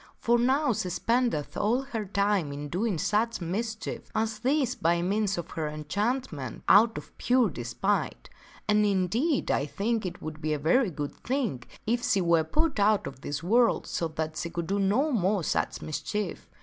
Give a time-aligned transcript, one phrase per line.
[0.17, 5.03] For now she spendeth all of her time in doing such mischief as this by
[5.03, 8.27] means of her enchantment, out of pure despite.
[8.67, 12.03] And, indeed, I heareth of * think it would be a very good thing if
[12.03, 15.11] she were put out of this Vlvien * world so that she could do no
[15.11, 16.49] more such mischief.